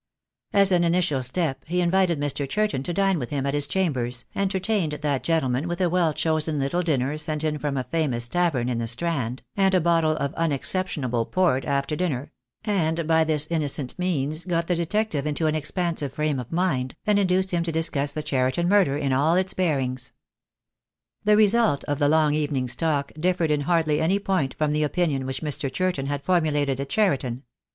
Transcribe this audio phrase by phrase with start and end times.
[0.51, 2.49] As an initial step he invited Mr.
[2.49, 6.57] Churton to dine with him at his chambers, entertained that gentleman with a well chosen
[6.57, 10.33] little dinner sent in from a famous tavern in the Strand, and a bottle of
[10.35, 12.31] unexceptionable port after dinner;
[12.65, 17.19] and by this innocent means got the detective into an expansive frame of mind, and
[17.19, 20.13] induced him to discuss the Cheriton murder in all its bearings.
[21.25, 25.27] The result of the long evening's talk differed in hardly any point from the opinion
[25.27, 25.71] which Mr.
[25.71, 27.43] Churton had formulated at Cheriton.